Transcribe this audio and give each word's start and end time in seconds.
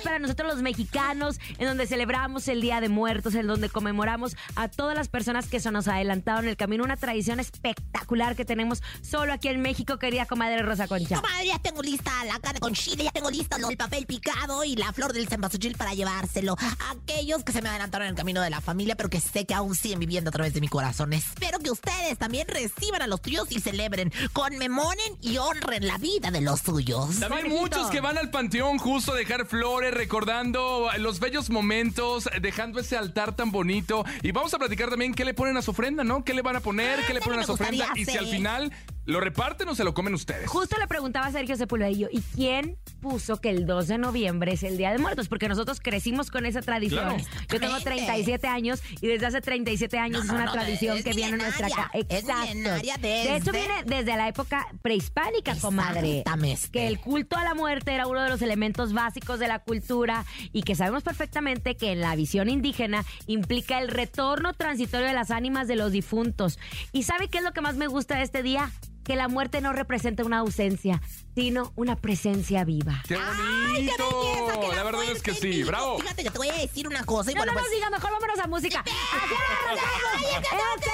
Para 0.00 0.18
nosotros 0.18 0.54
los 0.54 0.62
mexicanos, 0.62 1.38
en 1.58 1.66
donde 1.66 1.86
celebramos 1.86 2.48
el 2.48 2.60
Día 2.60 2.80
de 2.80 2.88
Muertos, 2.88 3.34
en 3.34 3.46
donde 3.46 3.68
conmemoramos 3.68 4.36
a 4.56 4.68
todas 4.68 4.96
las 4.96 5.08
personas 5.08 5.48
que 5.48 5.60
se 5.60 5.70
nos 5.70 5.88
adelantaron 5.88 6.48
el 6.48 6.56
camino, 6.56 6.84
una 6.84 6.96
tradición 6.96 7.40
espectacular 7.40 7.89
que 8.10 8.44
tenemos 8.44 8.82
solo 9.02 9.32
aquí 9.32 9.46
en 9.48 9.62
México, 9.62 9.96
querida 9.98 10.26
comadre 10.26 10.62
Rosa 10.62 10.88
Concha. 10.88 11.20
Comadre, 11.20 11.46
ya 11.46 11.58
tengo 11.60 11.80
lista 11.80 12.10
la 12.24 12.40
carne 12.40 12.58
con 12.58 12.74
chile, 12.74 13.04
ya 13.04 13.12
tengo 13.12 13.30
lista 13.30 13.56
el 13.56 13.76
papel 13.76 14.04
picado 14.04 14.64
y 14.64 14.74
la 14.74 14.92
flor 14.92 15.12
del 15.12 15.28
cempasúchil 15.28 15.76
para 15.76 15.94
llevárselo 15.94 16.56
a 16.58 16.90
aquellos 16.90 17.44
que 17.44 17.52
se 17.52 17.62
me 17.62 17.68
adelantaron 17.68 18.08
en 18.08 18.10
el 18.10 18.16
camino 18.16 18.42
de 18.42 18.50
la 18.50 18.60
familia, 18.60 18.96
pero 18.96 19.08
que 19.08 19.20
sé 19.20 19.46
que 19.46 19.54
aún 19.54 19.76
siguen 19.76 20.00
viviendo 20.00 20.30
a 20.30 20.32
través 20.32 20.52
de 20.54 20.60
mi 20.60 20.66
corazón. 20.66 21.12
Espero 21.12 21.60
que 21.60 21.70
ustedes 21.70 22.18
también 22.18 22.48
reciban 22.48 23.00
a 23.00 23.06
los 23.06 23.22
tuyos 23.22 23.46
y 23.50 23.60
celebren, 23.60 24.12
conmemoren 24.32 25.16
y 25.20 25.38
honren 25.38 25.86
la 25.86 25.96
vida 25.98 26.32
de 26.32 26.40
los 26.40 26.60
suyos. 26.60 27.20
También 27.20 27.42
Conejito. 27.44 27.60
muchos 27.60 27.90
que 27.90 28.00
van 28.00 28.18
al 28.18 28.30
panteón 28.30 28.78
justo 28.78 29.12
a 29.12 29.16
dejar 29.16 29.46
flores, 29.46 29.94
recordando 29.94 30.88
los 30.98 31.20
bellos 31.20 31.48
momentos, 31.48 32.28
dejando 32.40 32.80
ese 32.80 32.96
altar 32.96 33.36
tan 33.36 33.52
bonito. 33.52 34.04
Y 34.22 34.32
vamos 34.32 34.52
a 34.52 34.58
platicar 34.58 34.90
también 34.90 35.14
qué 35.14 35.24
le 35.24 35.32
ponen 35.32 35.56
a 35.56 35.62
su 35.62 35.70
ofrenda, 35.70 36.02
¿no? 36.02 36.24
¿Qué 36.24 36.34
le 36.34 36.42
van 36.42 36.56
a 36.56 36.60
poner? 36.60 36.96
¿Qué 37.06 37.12
le 37.14 37.20
Ándale, 37.20 37.20
ponen 37.20 37.40
a 37.40 37.44
su 37.44 37.52
ofrenda? 37.52 37.86
Y 38.00 38.04
si 38.06 38.16
al 38.16 38.26
final 38.26 38.72
lo 39.06 39.18
reparten 39.20 39.68
o 39.68 39.74
se 39.74 39.82
lo 39.84 39.92
comen 39.94 40.14
ustedes. 40.14 40.48
Justo 40.48 40.76
le 40.78 40.86
preguntaba 40.86 41.26
a 41.26 41.32
Sergio 41.32 41.56
Sepulvedillo, 41.56 42.08
¿y 42.12 42.20
quién 42.34 42.78
puso 43.00 43.40
que 43.40 43.50
el 43.50 43.66
2 43.66 43.88
de 43.88 43.98
noviembre 43.98 44.52
es 44.52 44.62
el 44.62 44.76
Día 44.76 44.92
de 44.92 44.98
Muertos? 44.98 45.26
Porque 45.28 45.48
nosotros 45.48 45.80
crecimos 45.80 46.30
con 46.30 46.46
esa 46.46 46.60
tradición. 46.62 47.04
Claro. 47.04 47.16
Yo 47.18 47.58
tengo 47.60 47.76
Exactamente. 47.76 48.04
37 48.06 48.46
años 48.46 48.82
y 49.00 49.06
desde 49.08 49.26
hace 49.26 49.40
37 49.40 49.98
años 49.98 50.24
No, 50.24 50.24
es 50.24 50.30
una 50.30 50.44
no, 50.46 50.52
tradición 50.52 50.98
es 50.98 51.04
que 51.04 51.12
viene 51.12 51.32
en 51.32 51.38
nuestra 51.38 51.68
casa. 51.68 51.90
es 52.08 52.24
milenaria 52.24 52.96
De 52.98 53.36
hecho, 53.36 53.50
desde- 53.52 53.66
viene 53.66 53.74
desde 53.86 54.16
la 54.16 54.28
época 54.28 54.68
prehispánica, 54.82 55.56
comadre. 55.56 56.22
Que 56.70 56.86
el 56.86 57.00
culto 57.00 57.36
a 57.36 57.44
la 57.44 57.54
muerte 57.54 57.92
era 57.94 58.06
uno 58.06 58.22
de 58.22 58.28
los 58.28 58.42
elementos 58.42 58.92
básicos 58.92 59.38
de 59.40 59.48
la 59.48 59.58
cultura 59.60 60.24
y 60.52 60.62
que 60.62 60.74
sabemos 60.76 61.02
perfectamente 61.02 61.76
que 61.76 61.92
en 61.92 62.00
la 62.00 62.14
visión 62.16 62.48
indígena 62.48 63.04
implica 63.26 63.78
el 63.80 63.88
retorno 63.88 64.52
transitorio 64.54 65.06
de 65.06 65.14
las 65.14 65.30
ánimas 65.30 65.66
de 65.68 65.76
los 65.76 65.90
difuntos. 65.90 66.58
¿Y 66.92 67.04
sabe 67.04 67.28
qué 67.28 67.38
es 67.38 67.44
lo 67.44 67.52
que 67.52 67.60
más 67.60 67.76
me 67.76 67.86
gusta 67.86 68.16
de 68.16 68.22
este 68.22 68.42
día? 68.42 68.70
Que 69.10 69.16
la 69.16 69.26
muerte 69.26 69.60
no 69.60 69.72
representa 69.72 70.22
una 70.22 70.38
ausencia, 70.38 71.02
sino 71.34 71.72
una 71.74 71.96
presencia 71.96 72.62
viva. 72.62 73.02
¡Qué 73.08 73.16
¡Ay, 73.16 73.86
qué 73.86 74.00
bonito! 74.00 74.22
belleza! 74.22 74.60
que 74.60 74.76
la 74.76 74.82
verdad 74.84 75.02
es 75.10 75.20
que 75.20 75.34
sí, 75.34 75.64
bravo. 75.64 75.98
Fíjate 75.98 76.22
que 76.22 76.30
te 76.30 76.38
voy 76.38 76.48
a 76.48 76.52
decir 76.54 76.86
una 76.86 77.02
cosa 77.04 77.32
y 77.32 77.34
No, 77.34 77.40
bueno, 77.40 77.50
no 77.50 77.58
pues... 77.58 77.64
nos 77.64 77.74
diga, 77.74 77.90
mejor 77.90 78.12
vámonos 78.12 78.38
a 78.38 78.46
música. 78.46 78.84
¡Este 78.86 79.04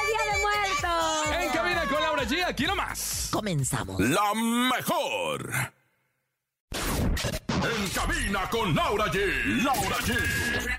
Día 0.06 0.32
de 0.32 0.40
Muertos! 0.40 1.42
En 1.42 1.50
cabina 1.50 1.84
con 1.90 2.00
Laura 2.00 2.24
G, 2.24 2.42
aquí 2.46 2.64
nomás. 2.64 3.28
Comenzamos. 3.30 4.00
La 4.00 4.32
mejor. 4.32 5.74
En 7.66 7.88
cabina 7.88 8.48
con 8.48 8.74
Laura 8.76 9.06
G. 9.06 9.18
Laura 9.64 9.96
G. 9.96 10.14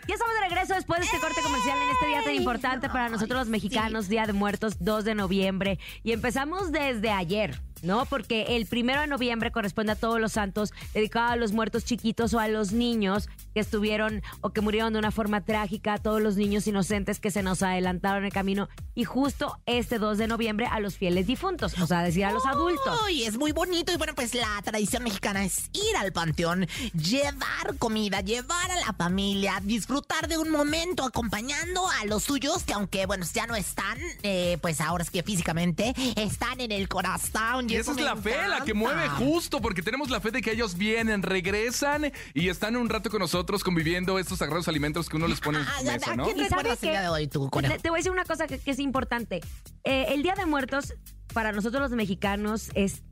Ya 0.07 0.13
estamos 0.13 0.33
de 0.35 0.41
regreso 0.47 0.73
después 0.73 1.01
de 1.01 1.05
este 1.05 1.19
corte 1.19 1.41
comercial 1.41 1.77
en 1.77 1.89
este 1.89 2.07
día 2.07 2.23
tan 2.23 2.33
importante 2.35 2.87
para 2.87 3.09
nosotros 3.09 3.39
los 3.39 3.47
mexicanos, 3.49 4.07
Día 4.07 4.25
de 4.25 4.31
Muertos, 4.31 4.77
2 4.79 5.03
de 5.03 5.13
noviembre. 5.13 5.79
Y 6.03 6.13
empezamos 6.13 6.71
desde 6.71 7.09
ayer. 7.11 7.59
¿No? 7.81 8.05
Porque 8.05 8.55
el 8.55 8.65
primero 8.65 9.01
de 9.01 9.07
noviembre 9.07 9.51
corresponde 9.51 9.93
a 9.93 9.95
todos 9.95 10.19
los 10.19 10.33
santos, 10.33 10.73
dedicado 10.93 11.31
a 11.31 11.35
los 11.35 11.51
muertos 11.51 11.85
chiquitos 11.85 12.33
o 12.33 12.39
a 12.39 12.47
los 12.47 12.71
niños 12.71 13.29
que 13.53 13.59
estuvieron 13.59 14.21
o 14.41 14.51
que 14.51 14.61
murieron 14.61 14.93
de 14.93 14.99
una 14.99 15.11
forma 15.11 15.41
trágica, 15.41 15.93
a 15.93 15.97
todos 15.97 16.21
los 16.21 16.35
niños 16.35 16.67
inocentes 16.67 17.19
que 17.19 17.31
se 17.31 17.43
nos 17.43 17.63
adelantaron 17.63 18.25
el 18.25 18.33
camino. 18.33 18.69
Y 18.95 19.03
justo 19.03 19.57
este 19.65 19.99
2 19.99 20.17
de 20.17 20.27
noviembre 20.27 20.67
a 20.69 20.79
los 20.79 20.97
fieles 20.97 21.27
difuntos, 21.27 21.77
o 21.79 21.87
sea, 21.87 22.01
decir 22.01 22.25
a 22.25 22.31
los 22.31 22.45
adultos. 22.45 22.99
Uy, 23.05 23.23
es 23.23 23.37
muy 23.37 23.51
bonito 23.51 23.91
y 23.91 23.97
bueno, 23.97 24.13
pues 24.15 24.33
la 24.33 24.61
tradición 24.63 25.03
mexicana 25.03 25.43
es 25.45 25.69
ir 25.73 25.95
al 25.97 26.11
panteón, 26.11 26.67
llevar 26.93 27.77
comida, 27.77 28.21
llevar 28.21 28.71
a 28.71 28.75
la 28.77 28.93
familia, 28.93 29.59
disfrutar 29.63 30.27
de 30.27 30.37
un 30.37 30.49
momento 30.49 31.03
acompañando 31.03 31.87
a 31.89 32.05
los 32.05 32.23
suyos 32.23 32.63
que 32.63 32.73
aunque, 32.73 33.05
bueno, 33.05 33.25
ya 33.33 33.47
no 33.47 33.55
están, 33.55 33.97
eh, 34.23 34.57
pues 34.61 34.81
ahora 34.81 35.03
es 35.03 35.11
que 35.11 35.23
físicamente 35.23 35.93
están 36.15 36.59
en 36.61 36.71
el 36.71 36.87
corazón. 36.87 37.67
Esa 37.79 37.91
es 37.91 38.01
la 38.01 38.15
fe 38.15 38.35
la 38.47 38.63
que 38.63 38.73
mueve 38.73 39.07
justo, 39.09 39.61
porque 39.61 39.81
tenemos 39.81 40.09
la 40.09 40.19
fe 40.19 40.31
de 40.31 40.41
que 40.41 40.51
ellos 40.51 40.77
vienen, 40.77 41.21
regresan 41.23 42.11
y 42.33 42.49
están 42.49 42.75
un 42.75 42.89
rato 42.89 43.09
con 43.09 43.19
nosotros 43.19 43.63
conviviendo 43.63 44.19
estos 44.19 44.39
sagrados 44.39 44.67
alimentos 44.67 45.09
que 45.09 45.17
uno 45.17 45.27
les 45.27 45.39
pone 45.39 45.59
en 45.59 45.65
Ah, 45.67 45.79
su 45.81 45.89
¿a- 45.89 45.93
mesa, 45.93 46.11
¿A 46.11 46.15
¿no? 46.15 46.25
quién 46.25 46.37
¿Y 46.37 46.39
sabe 46.41 46.49
recuerdas 46.63 46.73
el 46.73 46.79
qué? 46.79 46.89
día 46.91 47.01
de 47.01 47.09
hoy 47.09 47.27
tú? 47.27 47.49
Te, 47.49 47.79
te 47.79 47.89
voy 47.89 47.97
a 47.97 47.99
decir 47.99 48.11
una 48.11 48.25
cosa 48.25 48.47
que, 48.47 48.59
que 48.59 48.71
es 48.71 48.79
importante. 48.79 49.41
Eh, 49.83 50.05
el 50.09 50.23
Día 50.23 50.35
de 50.35 50.45
Muertos, 50.45 50.93
para 51.33 51.51
nosotros 51.51 51.81
los 51.81 51.91
mexicanos, 51.91 52.69
es 52.73 53.03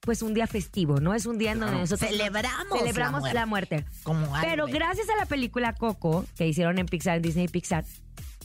pues 0.00 0.22
un 0.22 0.34
día 0.34 0.46
festivo, 0.46 1.00
¿no? 1.00 1.14
Es 1.14 1.26
un 1.26 1.36
día 1.36 1.50
en 1.52 1.58
donde 1.58 1.72
Claro. 1.72 1.80
nosotros 1.82 2.08
Celebramos 2.10 2.78
celebramos 2.78 3.22
la 3.24 3.34
la 3.34 3.46
muerte. 3.46 3.76
muerte. 3.78 4.00
Como 4.04 4.36
algo 4.36 4.48
Pero 4.48 4.66
gracias 4.68 5.08
a 5.08 5.16
la 5.16 5.26
película 5.26 5.74
Coco, 5.74 6.24
que 6.36 6.46
hicieron 6.46 6.78
en 6.78 6.86
Pixar, 6.86 7.16
en 7.16 7.22
Disney 7.22 7.48
Pixar, 7.48 7.84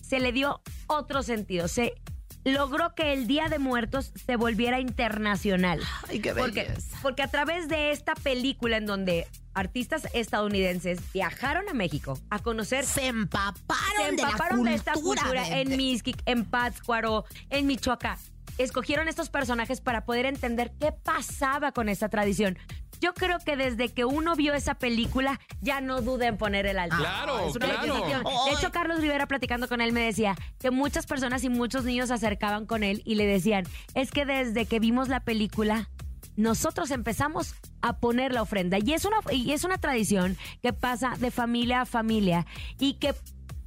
se 0.02 0.20
le 0.20 0.32
dio 0.32 0.60
otro 0.88 1.22
sentido. 1.22 1.68
Se 1.68 1.94
logró 2.44 2.96
que 2.96 3.14
el 3.14 3.28
Día 3.28 3.48
de 3.50 3.60
Muertos 3.60 4.12
se 4.26 4.36
volviera 4.36 4.80
internacional. 4.80 5.80
Ay, 6.10 6.20
qué 6.20 6.34
Porque, 6.34 6.72
porque 7.02 7.24
a 7.24 7.28
través 7.28 7.68
de 7.68 7.92
esta 7.92 8.16
película 8.16 8.78
en 8.78 8.86
donde 8.86 9.28
artistas 9.54 10.08
estadounidenses 10.14 11.00
viajaron 11.14 11.68
a 11.70 11.74
México 11.74 12.18
a 12.30 12.40
conocer 12.40 12.86
Se 12.86 13.08
empaparon, 13.08 13.82
se 13.98 14.10
empaparon 14.10 14.60
de, 14.60 14.64
de, 14.64 14.70
la 14.72 14.76
esta 14.76 14.94
cultura 14.94 15.44
de- 15.44 15.62
en 15.62 15.70
de- 15.70 15.78
Mixquic, 15.78 16.22
en 16.26 16.46
Pátzcuaro, 16.46 17.26
en 17.50 17.68
Michoacán. 17.68 18.18
Escogieron 18.58 19.08
estos 19.08 19.30
personajes 19.30 19.82
para 19.82 20.06
poder 20.06 20.26
entender 20.26 20.72
qué 20.80 20.92
pasaba 20.92 21.72
con 21.72 21.90
esta 21.90 22.10
tradición. 22.10 22.58
Yo 23.02 23.16
creo 23.16 23.40
que 23.40 23.58
desde 23.58 23.90
que 23.90 24.06
uno 24.06 24.36
vio 24.36 24.54
esa 24.54 24.76
película, 24.76 25.40
ya 25.60 25.82
no 25.82 26.02
duda 26.02 26.28
en 26.28 26.38
poner 26.38 26.68
el 26.68 26.78
altar. 26.78 27.00
Claro, 27.00 27.50
Es 27.50 27.56
una 27.56 27.66
claro. 27.66 27.96
decisión. 27.96 28.24
De 28.24 28.52
hecho, 28.52 28.72
Carlos 28.72 29.02
Rivera 29.02 29.26
platicando 29.26 29.68
con 29.68 29.82
él 29.82 29.92
me 29.92 30.02
decía 30.02 30.36
que 30.60 30.70
muchas 30.70 31.08
personas 31.08 31.44
y 31.44 31.50
muchos 31.50 31.84
niños 31.84 32.10
se 32.10 32.14
acercaban 32.14 32.68
con 32.68 32.84
él 32.84 33.02
y 33.04 33.16
le 33.16 33.26
decían, 33.26 33.66
es 33.96 34.12
que 34.12 34.26
desde 34.26 34.68
que 34.68 34.80
vimos 34.80 35.10
la 35.10 35.20
película, 35.22 35.90
nosotros 36.36 36.92
empezamos 36.92 37.56
a 37.82 37.98
poner 37.98 38.34
la 38.34 38.44
ofrenda. 38.44 38.78
Y 38.78 38.94
es 38.94 39.04
una, 39.06 39.18
y 39.32 39.52
es 39.52 39.64
una 39.64 39.80
tradición 39.80 40.38
que 40.62 40.72
pasa 40.72 41.16
de 41.18 41.32
familia 41.32 41.82
a 41.82 41.86
familia 41.86 42.46
y 42.80 42.94
que 42.94 43.16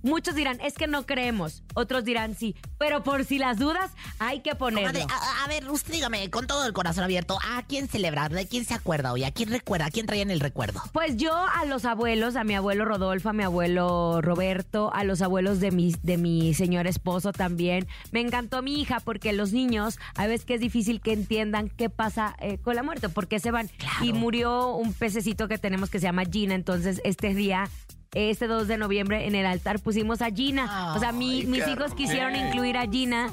muchos 0.04 0.34
dirán, 0.34 0.60
es 0.60 0.74
que 0.74 0.86
no 0.86 1.06
creemos. 1.06 1.62
Otros 1.74 2.04
dirán 2.04 2.34
sí. 2.36 2.54
Pero 2.78 3.02
por 3.02 3.24
si 3.24 3.38
las 3.38 3.58
dudas, 3.58 3.90
hay 4.18 4.40
que 4.40 4.54
ponerlo. 4.54 4.92
Comadre, 4.92 5.12
a, 5.12 5.44
a 5.44 5.48
ver, 5.48 5.68
usted 5.70 5.92
dígame, 5.92 6.30
con 6.30 6.46
todo 6.46 6.66
el 6.66 6.72
corazón 6.72 7.04
abierto, 7.04 7.38
¿a 7.42 7.62
quién 7.62 7.88
celebrar? 7.88 8.32
¿De 8.32 8.46
quién 8.46 8.64
se 8.64 8.74
acuerda 8.74 9.12
hoy? 9.12 9.24
¿A 9.24 9.32
quién 9.32 9.50
recuerda? 9.50 9.86
¿A 9.86 9.90
quién 9.90 10.06
traía 10.06 10.22
en 10.22 10.30
el 10.30 10.40
recuerdo? 10.40 10.80
Pues 10.92 11.16
yo 11.16 11.34
a 11.34 11.64
los 11.64 11.84
abuelos, 11.84 12.36
a 12.36 12.44
mi 12.44 12.54
abuelo 12.54 12.84
Rodolfo, 12.84 13.30
a 13.30 13.32
mi 13.32 13.42
abuelo 13.42 14.20
Roberto, 14.20 14.92
a 14.94 15.04
los 15.04 15.22
abuelos 15.22 15.60
de 15.60 15.70
mi, 15.70 15.94
de 16.02 16.16
mi 16.16 16.54
señor 16.54 16.86
esposo 16.86 17.32
también. 17.32 17.88
Me 18.12 18.20
encantó 18.20 18.62
mi 18.62 18.80
hija 18.80 19.00
porque 19.00 19.32
los 19.32 19.52
niños 19.52 19.98
a 20.14 20.26
veces 20.26 20.44
que 20.44 20.54
es 20.54 20.60
difícil 20.60 21.00
que 21.00 21.12
entiendan 21.12 21.68
qué 21.68 21.90
pasa 21.90 22.36
eh, 22.40 22.58
con 22.58 22.76
la 22.76 22.82
muerte, 22.82 23.08
por 23.08 23.28
qué 23.28 23.40
se 23.40 23.50
van. 23.50 23.70
Y 24.00 24.12
murió 24.12 24.74
un 24.74 24.92
pececito 24.92 25.48
que 25.48 25.58
tenemos 25.58 25.90
que 25.90 25.98
se 25.98 26.04
llama 26.04 26.24
Gina, 26.24 26.54
entonces 26.54 27.00
este 27.04 27.34
día... 27.34 27.68
Este 28.14 28.46
2 28.46 28.68
de 28.68 28.76
noviembre 28.78 29.26
en 29.26 29.34
el 29.34 29.44
altar 29.46 29.80
pusimos 29.80 30.22
a 30.22 30.30
Gina. 30.30 30.94
o 30.94 30.98
sea, 31.00 31.12
mi- 31.12 31.40
Ay, 31.40 31.46
mis 31.46 31.66
hijos 31.68 31.94
quisieron 31.94 32.34
incluir 32.36 32.76
a 32.76 32.86
Gina 32.86 33.30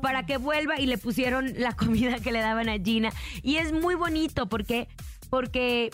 para 0.00 0.24
que 0.24 0.36
vuelva 0.36 0.78
y 0.78 0.86
le 0.86 0.98
pusieron 0.98 1.52
la 1.58 1.72
comida 1.76 2.18
que 2.20 2.32
le 2.32 2.40
daban 2.40 2.68
a 2.68 2.78
Gina. 2.78 3.10
Y 3.42 3.56
es 3.56 3.72
muy 3.72 3.94
bonito 3.94 4.46
porque, 4.46 4.88
porque 5.30 5.90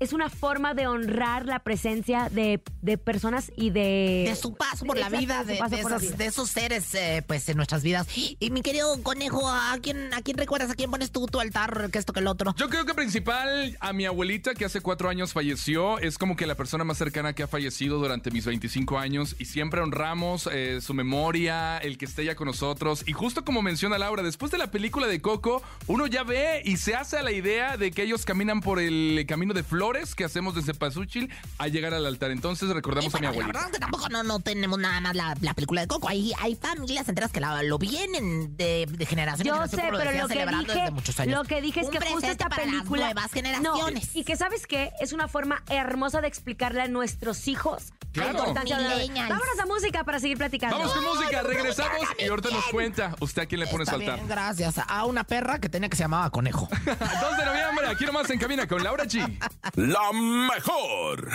es 0.00 0.12
una 0.12 0.30
forma 0.30 0.74
de 0.74 0.86
honrar 0.86 1.46
la 1.46 1.58
presencia 1.60 2.28
de, 2.30 2.60
de 2.82 2.98
personas 2.98 3.50
y 3.56 3.70
de... 3.70 4.24
De 4.28 4.36
su 4.36 4.54
paso 4.54 4.84
por 4.84 4.96
la 4.96 5.08
vida, 5.08 5.42
su 5.42 5.48
de, 5.48 5.56
paso 5.56 5.76
de 5.76 5.82
por 5.82 5.90
la 5.90 5.96
esas- 5.96 6.08
vida. 6.08 6.16
de 6.18 6.26
esos 6.26 6.48
seres, 6.50 6.94
eh, 6.94 7.22
pues, 7.26 7.48
en 7.48 7.56
nuestras 7.56 7.82
vidas. 7.82 8.06
Y 8.38 8.50
mi 8.50 8.62
querido 8.62 9.02
conejo, 9.02 9.48
¿a 9.48 9.76
quién, 9.82 10.12
¿a 10.14 10.22
quién 10.22 10.36
recuerdas? 10.38 10.70
¿A 10.70 10.74
quién 10.74 10.90
pones 10.90 11.10
tú 11.10 11.26
tu 11.26 11.40
altar? 11.40 11.90
Que 11.90 11.98
esto, 11.98 12.12
que 12.12 12.20
el 12.20 12.26
otro. 12.28 12.54
Yo 12.56 12.68
creo 12.68 12.84
que 12.84 12.94
principal 12.94 13.76
a 13.80 13.92
mi 13.92 14.06
abuelita 14.06 14.54
que 14.54 14.64
hace 14.64 14.80
cuatro 14.80 15.08
años 15.08 15.32
falleció 15.32 15.98
es 15.98 16.18
como 16.18 16.36
que 16.36 16.46
la 16.46 16.54
persona 16.54 16.84
más 16.84 16.98
cercana 16.98 17.32
que 17.32 17.42
ha 17.42 17.48
fallecido 17.48 17.98
durante 17.98 18.30
mis 18.30 18.44
25 18.46 18.98
años 18.98 19.34
y 19.38 19.46
siempre 19.46 19.80
honramos 19.80 20.48
eh, 20.52 20.80
su 20.80 20.94
memoria, 20.94 21.78
el 21.78 21.98
que 21.98 22.04
esté 22.04 22.24
ya 22.24 22.34
con 22.36 22.46
nosotros 22.46 23.02
y 23.06 23.12
justo 23.12 23.44
como 23.44 23.62
menciona 23.62 23.98
Laura, 23.98 24.22
después 24.22 24.52
de 24.52 24.58
la 24.58 24.70
película 24.70 25.06
de 25.06 25.20
Coco, 25.20 25.62
uno 25.86 26.06
ya 26.06 26.22
ve 26.22 26.62
y 26.64 26.76
se 26.76 26.94
hace 26.94 27.16
a 27.18 27.22
la 27.22 27.32
idea 27.32 27.76
de 27.76 27.90
que 27.90 28.02
ellos 28.02 28.24
caminan 28.24 28.60
por 28.60 28.78
el 28.78 29.24
camino 29.28 29.54
de 29.54 29.64
flores 29.88 30.14
que 30.14 30.24
hacemos 30.24 30.54
desde 30.54 30.74
Pazúchil 30.74 31.32
a 31.56 31.68
llegar 31.68 31.94
al 31.94 32.04
altar. 32.04 32.30
Entonces 32.30 32.68
recordamos 32.68 33.14
a 33.14 33.18
mi 33.18 33.22
la 33.22 33.28
abuelita. 33.30 33.46
verdad 33.52 33.66
es 33.68 33.72
que 33.74 33.78
tampoco 33.80 34.08
no, 34.10 34.22
no 34.22 34.38
tenemos 34.40 34.78
nada 34.78 35.00
más 35.00 35.16
la, 35.16 35.34
la 35.40 35.54
película 35.54 35.80
de 35.80 35.86
Coco. 35.86 36.08
Hay, 36.08 36.32
hay 36.40 36.56
familias 36.56 37.08
enteras 37.08 37.32
que 37.32 37.40
la- 37.40 37.62
lo 37.62 37.78
vienen 37.78 38.54
de, 38.58 38.86
de 38.86 39.06
generación 39.06 39.46
en 39.48 39.54
Yo 39.54 39.54
generación, 39.54 39.80
sé, 39.80 39.86
como 39.86 39.98
pero 39.98 40.10
decía, 40.10 40.22
lo 40.22 40.28
que 40.28 40.34
celebrando 40.34 40.66
dije, 40.72 40.78
desde 40.80 40.90
muchos 40.94 41.20
años. 41.20 41.38
lo 41.38 41.44
que 41.44 41.62
dije 41.62 41.80
es 41.80 41.86
Un 41.86 41.92
que 41.92 41.98
justo 42.00 42.26
esta 42.28 42.48
para 42.50 42.64
las 42.66 42.74
película, 42.74 43.04
nuevas 43.06 43.32
generaciones. 43.32 44.04
No, 44.14 44.20
y 44.20 44.24
que 44.24 44.36
sabes 44.36 44.66
qué, 44.66 44.92
es 45.00 45.12
una 45.14 45.26
forma 45.26 45.62
hermosa 45.70 46.20
de 46.20 46.28
explicarle 46.28 46.82
a 46.82 46.88
nuestros 46.88 47.48
hijos 47.48 47.84
Claro. 48.12 48.52
la 48.54 48.62
de 48.64 49.08
la-. 49.08 49.28
Vámonos 49.28 49.58
a 49.62 49.66
música 49.66 50.02
para 50.02 50.18
seguir 50.18 50.38
platicando. 50.38 50.76
Vamos 50.78 50.92
con 50.92 51.04
música, 51.04 51.42
regresamos 51.42 51.98
y 52.18 52.26
ahorita 52.26 52.50
nos 52.50 52.64
cuenta 52.66 53.14
usted 53.20 53.42
a 53.42 53.46
quién 53.46 53.60
le 53.60 53.66
pone 53.66 53.84
su 53.84 53.90
Está 53.90 53.96
altar. 53.96 54.14
bien, 54.16 54.28
gracias 54.28 54.74
a 54.86 55.04
una 55.04 55.24
perra 55.24 55.58
que 55.60 55.68
tenía 55.68 55.88
que 55.88 55.96
se 55.96 56.02
llamaba 56.04 56.28
Conejo. 56.30 56.68
2 56.84 56.86
de 56.86 57.44
noviembre, 57.44 57.86
aquí 57.88 58.04
nomás 58.06 58.28
en 58.30 58.38
cabina 58.38 58.66
con 58.66 58.82
Laura 58.82 59.04
G. 59.04 59.38
La 59.78 60.12
mejor. 60.12 61.30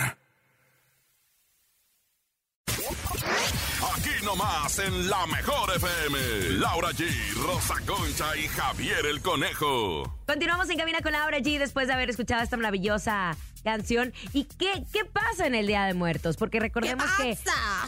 Aquí 3.96 4.22
nomás 4.22 4.78
en 4.80 5.08
la 5.08 5.26
mejor 5.28 5.74
FM. 5.74 6.58
Laura 6.58 6.90
G, 6.90 7.08
Rosa 7.42 7.76
Concha 7.86 8.36
y 8.36 8.46
Javier 8.48 9.06
el 9.06 9.22
Conejo. 9.22 10.20
Continuamos 10.26 10.68
en 10.68 10.76
Cabina 10.76 11.00
con 11.00 11.12
Laura 11.12 11.38
G 11.38 11.58
después 11.58 11.86
de 11.86 11.94
haber 11.94 12.10
escuchado 12.10 12.42
esta 12.42 12.58
maravillosa 12.58 13.34
canción. 13.64 14.12
¿Y 14.32 14.44
qué, 14.44 14.84
qué 14.92 15.04
pasa 15.04 15.46
en 15.46 15.54
el 15.56 15.66
Día 15.66 15.84
de 15.86 15.94
Muertos? 15.94 16.36
Porque 16.36 16.60
recordemos 16.60 17.04
que 17.16 17.36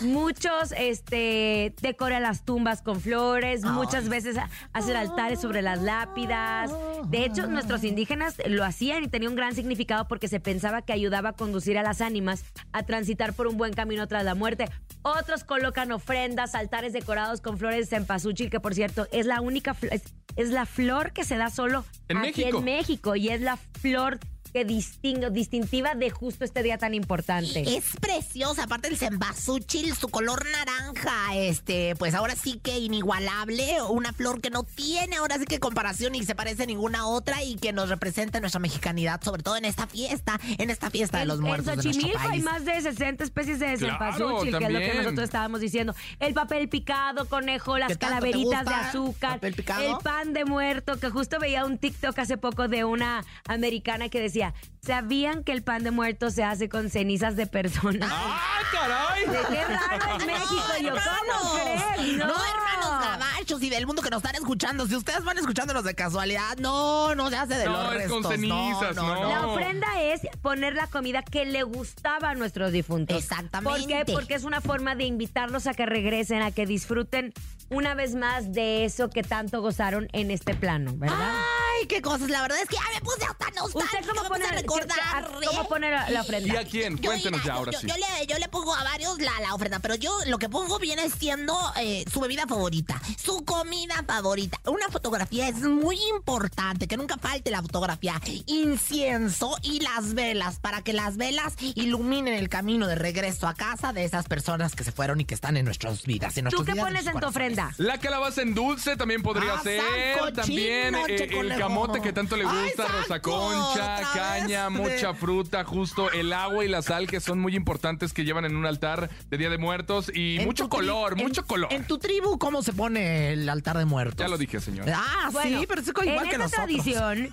muchos 0.03 0.73
este, 0.77 1.75
decoran 1.81 2.23
las 2.23 2.45
tumbas 2.45 2.83
con 2.83 3.01
flores, 3.01 3.63
muchas 3.65 4.09
veces 4.09 4.37
ha- 4.39 4.51
hacen 4.73 4.97
altares 4.97 5.41
sobre 5.41 5.63
las 5.63 5.81
lápidas. 5.83 6.71
De 7.09 7.25
hecho, 7.25 7.47
nuestros 7.47 7.85
indígenas 7.85 8.35
lo 8.47 8.65
hacían 8.65 9.05
y 9.05 9.09
tenía 9.09 9.29
un 9.29 9.37
gran 9.37 9.55
significado 9.55 10.09
porque 10.09 10.29
se 10.29 10.41
pensaba 10.41 10.83
que 10.83 10.93
ayudaba 10.93 11.31
a 11.31 11.33
conducir 11.35 11.79
a 11.79 11.83
las 11.83 12.01
ánimas 12.01 12.45
a 12.73 12.83
transitar 12.83 13.33
por 13.35 13.47
un 13.47 13.57
buen 13.57 13.73
camino 13.73 14.07
tras 14.09 14.25
la 14.25 14.35
muerte. 14.35 14.69
Otros 15.03 15.45
colocan 15.45 15.93
ofrendas, 15.93 16.55
altares 16.55 16.93
decorados 16.93 17.41
con 17.41 17.59
flores 17.59 17.89
de 17.91 17.97
cempasúchil, 17.97 18.51
que 18.51 18.61
por 18.61 18.75
cierto 18.75 19.07
es 19.13 19.27
la 19.27 19.41
única 19.41 19.77
es, 19.91 20.03
es 20.37 20.51
la 20.51 20.67
flor 20.67 21.13
que 21.13 21.25
se 21.25 21.37
da 21.37 21.51
solo 21.51 21.85
En 22.09 22.17
aquí 22.19 22.41
México. 22.43 22.59
en 22.59 22.65
México 22.65 23.17
y 23.17 23.29
es 23.29 23.41
la 23.41 23.57
flor 23.57 24.19
que 24.57 24.65
distingue, 24.65 25.29
distintiva 25.29 25.95
de 25.95 26.09
justo 26.09 26.43
este 26.47 26.63
día 26.63 26.79
tan 26.79 26.95
importante. 26.95 27.61
Es 27.77 27.85
preciosa, 28.01 28.63
aparte 28.63 28.89
del 28.89 28.97
cempasúchil, 28.97 29.95
su 29.95 30.09
color 30.09 30.47
naranja, 30.51 30.96
este, 31.35 31.95
pues 31.97 32.15
ahora 32.15 32.35
sí 32.35 32.61
que 32.63 32.79
inigualable, 32.79 33.83
una 33.89 34.13
flor 34.13 34.41
que 34.41 34.51
no 34.51 34.63
tiene 34.63 35.17
ahora 35.17 35.39
sí 35.39 35.45
que 35.45 35.61
comparación 35.61 36.15
y 36.15 36.25
se 36.25 36.35
parece 36.35 36.65
a 36.65 36.67
ninguna 36.67 37.07
otra 37.07 37.43
y 37.43 37.57
que 37.57 37.73
nos 37.73 37.89
representa 37.89 38.41
nuestra 38.41 38.61
mexicanidad, 38.61 39.21
sobre 39.23 39.43
todo 39.43 39.57
en 39.57 39.65
esta 39.65 39.87
fiesta, 39.87 40.41
en 40.59 40.71
esta 40.71 40.91
fiesta 40.91 41.19
de 41.19 41.27
los 41.27 41.41
muertos 41.41 41.69
En 41.75 41.79
de 41.79 41.85
nuestro 41.85 42.03
Xochimilco 42.03 42.29
hay 42.29 42.41
más 42.43 42.65
de 42.65 42.81
60 42.81 43.25
especies 43.25 43.59
de 43.59 43.77
Claro, 43.77 43.99
cempasúchil, 43.99 44.59
que 44.59 44.65
es 44.65 44.73
lo 44.73 44.79
que 44.79 44.95
nosotros 44.95 45.25
estábamos 45.25 45.61
diciendo. 45.61 45.95
El 46.19 46.35
papel 46.35 46.69
picado, 46.69 47.29
conejo, 47.29 47.79
las 47.79 47.89
¿Qué 47.89 47.97
tanto 47.97 48.17
te 48.17 48.31
calaveritas 48.31 48.65
de 48.67 48.75
azúcar, 48.75 49.33
¿Papel 49.35 49.55
picado? 49.55 49.97
el 49.97 50.03
pan 50.03 50.33
de 50.33 50.45
muerto, 50.45 50.99
que 50.99 51.11
justo 51.11 51.39
veía 51.39 51.65
un 51.65 51.79
TikTok 51.79 52.19
hace 52.19 52.37
poco 52.37 52.69
de 52.69 52.85
una 52.85 53.25
americana 53.47 54.09
que 54.09 54.21
decía, 54.21 54.55
¿sabían 54.87 55.43
que 55.45 55.53
el 55.53 55.63
pan 55.63 55.83
de 55.83 55.91
muerto 55.91 56.31
se 56.31 56.45
hace 56.45 56.69
con 56.69 56.91
cenizas 56.91 57.37
de 57.37 57.47
personas? 57.47 58.09
¡Ah, 58.13 58.61
caray! 58.73 59.27
De 59.27 59.55
qué 59.55 59.65
raro 59.65 60.19
es 60.19 60.27
México, 60.27 60.73
yo, 60.83 60.91
¿cómo 60.91 61.55
crees? 61.55 62.17
No, 62.17 62.25
hermanos 62.25 63.05
gabachos 63.05 63.63
y 63.63 63.71
del 63.71 63.87
mundo 63.87 64.03
que 64.03 64.11
nos 64.11 64.19
están 64.23 64.35
escuchando. 64.37 64.87
Si 64.87 64.95
ustedes 64.95 65.25
van 65.25 65.39
escuchándonos 65.39 65.85
de 65.85 65.95
casualidad, 65.95 66.57
no, 66.59 67.15
no 67.15 67.29
se 67.31 67.37
hace 67.37 67.55
de 67.57 67.65
No, 67.67 67.73
los 67.73 67.93
es 67.93 67.99
restos. 67.99 68.23
con 68.23 68.33
cenizas, 68.33 68.97
no. 68.97 69.29
La 69.29 69.47
ofrenda 69.47 69.87
es 70.03 70.21
poner 70.43 70.75
la 70.75 70.87
comida 70.87 71.23
que 71.23 71.45
le 71.45 71.63
gustaba 71.65 72.31
a 72.31 72.35
nuestros 72.35 72.73
difuntos. 72.73 73.17
Exactamente. 73.19 73.79
¿Por 73.79 73.87
qué? 74.07 74.13
Porque 74.13 74.35
es 74.35 74.45
una 74.45 74.61
forma 74.61 74.95
de 74.95 75.05
invitarlos 75.05 75.67
a 75.67 75.75
que 75.75 75.87
regresen, 75.87 76.43
a 76.43 76.51
que 76.53 76.65
disfruten 76.67 77.33
una 77.69 77.95
vez 77.95 78.15
más 78.15 78.53
de 78.53 78.85
eso 78.85 79.11
que 79.11 79.23
tanto 79.25 79.61
gozaron 79.61 80.09
en 80.13 80.31
este 80.31 80.55
plano, 80.55 80.93
¿verdad? 80.97 81.35
Ay, 81.81 81.87
qué 81.87 82.01
cosas. 82.03 82.29
La 82.31 82.43
verdad 82.43 82.59
es 82.63 82.69
que 82.69 82.77
ya 82.77 82.83
me 82.95 83.01
puse 83.01 83.25
hasta 83.25 83.47
nostálgica. 83.61 83.99
¿Usted 84.01 84.09
cómo 84.09 84.23
me 84.23 84.29
pone, 84.29 84.47
recordar. 84.53 85.31
qué- 85.41 85.47
cómo 85.47 85.69
pone 85.69 85.91
la, 85.91 86.11
la 86.11 86.21
ofrenda? 86.23 86.53
¿Y 86.55 86.57
a 86.57 86.65
quién? 86.65 86.97
Yo, 86.99 87.11
Cuéntenos 87.11 87.41
mira, 87.41 87.53
ya 87.55 87.59
ahora 87.59 87.73
yo, 87.73 87.81
sí. 87.81 87.87
yo 87.87 87.95
le, 87.97 88.27
yo 88.27 88.39
le 88.39 88.49
pongo 88.49 88.75
a 88.75 88.83
varios 88.85 89.19
la, 89.21 89.33
la 89.41 89.55
ofrenda, 89.55 89.79
pero 89.81 89.95
yo 89.95 90.17
lo 90.27 90.39
que 90.39 90.49
pongo 90.49 90.79
viene 90.79 91.09
siendo 91.11 91.57
eh, 91.81 92.05
su 92.13 92.21
bebida 92.21 92.47
favorita, 92.47 93.01
su 93.23 93.45
comida 93.45 94.03
favorita. 94.07 94.59
Una 94.67 94.89
fotografía 94.89 95.49
es 95.49 95.57
muy 95.63 95.99
importante, 96.17 96.87
que 96.87 96.97
nunca 96.97 97.17
falte 97.19 97.51
la 97.51 97.63
fotografía. 97.63 98.21
Incienso 98.47 99.57
y 99.63 99.81
las 99.81 100.15
velas, 100.15 100.59
para 100.61 100.83
que 100.83 100.93
las 100.93 101.17
velas 101.17 101.55
iluminen 101.75 102.35
el 102.35 102.49
camino 102.49 102.87
de 102.87 102.95
regreso 102.95 103.49
a 103.49 103.55
casa 103.55 103.93
de 103.93 104.05
esas 104.05 104.27
personas 104.27 104.75
que 104.75 104.85
se 104.85 104.93
fueron 104.93 105.21
y 105.21 105.25
que 105.25 105.35
están 105.35 105.57
en 105.57 105.65
nuestras 105.65 106.03
vidas. 106.05 106.37
En 106.37 106.45
¿Tú 106.47 106.57
nuestras 106.57 106.67
qué 106.67 106.73
vidas, 106.73 106.85
pones 106.87 107.07
en 107.07 107.21
tu 107.21 107.27
ofrenda? 107.27 107.75
La 107.79 107.99
calabaza 107.99 108.43
en 108.43 108.55
dulce 108.55 108.97
también 108.97 109.23
podría 109.23 109.55
Ah, 109.55 109.63
ser. 109.63 109.81
sancochino, 110.19 110.33
También 110.43 110.95
eh, 110.95 111.29
el. 111.31 111.59
Camote 111.69 112.01
que 112.01 112.13
tanto 112.13 112.37
le 112.37 112.45
Ay, 112.47 112.67
gusta, 112.69 112.87
rosa 112.87 113.09
sanco, 113.09 113.31
concha, 113.31 114.01
caña, 114.15 114.69
vez. 114.69 114.79
mucha 114.79 115.15
fruta, 115.15 115.65
justo 115.65 116.11
el 116.13 116.33
agua 116.33 116.65
y 116.65 116.69
la 116.69 116.83
sal 116.83 117.07
que 117.07 117.21
son 117.21 117.39
muy 117.39 117.55
importantes 117.57 118.13
que 118.13 118.25
llevan 118.25 118.45
en 118.45 118.57
un 118.57 118.67
altar 118.67 119.11
de 119.31 119.39
Día 119.39 119.51
de 119.51 119.59
Muertos 119.59 120.11
y 120.15 120.39
En 120.39 120.47
mucho 120.47 120.69
color, 120.69 121.15
en- 121.19 121.25
mucho 121.25 121.47
color. 121.47 121.73
En 121.73 121.87
tu 121.87 121.99
tribu, 121.99 122.39
¿cómo 122.39 122.63
se 122.63 122.73
pone 122.73 123.33
el 123.33 123.49
altar 123.49 123.79
de 123.79 123.85
muertos? 123.85 124.19
Ya 124.19 124.29
lo 124.29 124.39
dije, 124.39 124.61
señor. 124.61 124.87
Ah, 124.95 125.29
Bueno, 125.33 125.61
sí, 125.61 125.67
pero 125.67 125.81
es 125.81 125.89
igual 125.89 126.09
en 126.09 126.15
que 126.17 126.25
esta 126.25 126.39
nosotros. 126.39 126.65
tradición 126.67 127.29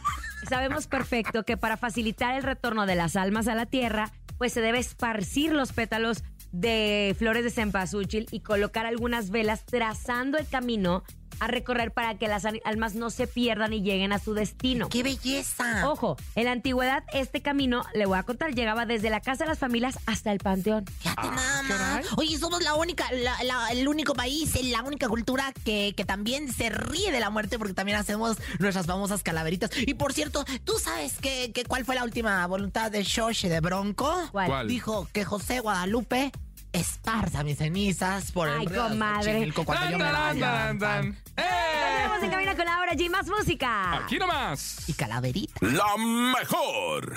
sabemos 0.50 0.88
perfecto 0.88 1.44
que 1.44 1.58
para 1.58 1.78
facilitar 1.78 2.36
el 2.36 2.44
retorno 2.44 2.86
de 2.86 2.96
las 2.96 3.16
almas 3.16 3.48
a 3.48 3.56
la 3.56 3.66
tierra, 3.66 4.12
pues 4.38 4.52
se 4.54 4.62
debe 4.62 4.80
esparcir 4.80 5.54
los 5.54 5.72
pétalos 5.72 6.24
de 6.52 7.16
flores 7.18 7.44
de 7.44 7.50
cempasúchil 7.50 8.28
y 8.32 8.42
colocar 8.42 8.86
algunas 8.86 9.30
velas 9.32 9.66
trazando 9.66 10.38
el 10.38 10.48
camino 10.48 11.04
a 11.40 11.48
recorrer 11.48 11.92
para 11.92 12.18
que 12.18 12.28
las 12.28 12.46
al- 12.46 12.62
almas 12.66 12.96
no 12.96 13.10
se 13.10 13.28
pierdan 13.28 13.74
y 13.74 13.82
lleguen 13.82 14.14
a 14.14 14.20
su 14.20 14.34
destino. 14.34 14.90
¡Qué 14.90 15.04
belleza! 15.04 15.90
Ojo, 15.90 16.18
en 16.36 16.46
la 16.46 16.52
antigüedad 16.52 17.04
este 17.14 17.42
camino, 17.42 17.84
le 17.94 18.06
voy 18.06 18.18
a 18.18 18.24
contar, 18.24 18.54
llegaba 18.54 18.86
desde 18.86 19.10
la 19.10 19.20
casa 19.22 19.44
de 19.44 19.50
las 19.50 19.60
familias 19.60 19.98
hasta 20.06 20.32
el 20.32 20.40
panteón. 20.40 20.86
Fíjate 21.00 21.28
Ah, 21.28 21.32
nada 21.36 21.64
más. 21.64 22.06
Oye, 22.18 22.38
somos 22.38 22.62
la 22.64 22.76
única, 22.76 23.06
la- 23.12 23.42
la- 23.44 23.70
el 23.72 23.88
único 23.88 24.14
país, 24.14 24.54
la 24.64 24.82
única 24.84 25.08
cultura 25.08 25.54
que, 25.64 25.94
que 25.96 26.06
también 26.06 26.52
se 26.52 26.70
ríe 26.70 27.12
de 27.12 27.20
la 27.20 27.30
muerte 27.30 27.58
porque 27.58 27.74
también 27.74 27.98
hacemos 27.98 28.38
nuestras 28.60 28.86
famosas 28.86 29.24
calaveritas. 29.24 29.72
Y 29.86 29.94
por 29.96 30.14
cierto, 30.14 30.46
¿tú 30.64 30.74
sabes 30.80 31.14
qué, 31.22 31.52
qué- 31.54 31.64
cuál 31.66 31.86
fue 31.86 31.96
la 31.96 32.04
última 32.04 32.46
voluntad 32.48 32.92
de 32.92 33.04
Shoshi 33.04 33.48
de 33.50 33.60
Bronco? 33.60 34.12
¿Cuál? 34.32 34.48
¿Cuál? 34.48 34.68
Dijo 34.68 35.08
que 35.14 35.24
José 35.26 35.60
Guadalupe 35.60 36.32
esparza 36.74 37.44
mis 37.44 37.58
cenizas 37.58 38.32
por 38.32 38.50
el 38.50 38.60
Ay, 38.60 38.68
río 38.68 38.84
de 38.84 38.90
comadre. 38.90 39.32
Xochimilco 39.32 39.64
cuando 39.64 39.92
yo 39.92 39.98
me 39.98 40.80
tan. 40.80 41.18
¡Eh! 41.38 42.02
Estamos 42.04 42.24
en 42.24 42.32
cabina 42.32 42.56
con 42.56 42.66
Laura 42.66 42.94
G. 42.94 43.10
Más 43.10 43.28
música. 43.28 44.04
Aquí 44.04 44.18
nomás. 44.18 44.90
Y 44.90 44.94
calaverita. 44.94 45.54
La 45.62 45.96
mejor. 45.98 47.14